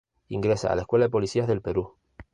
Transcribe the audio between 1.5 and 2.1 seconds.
Perú.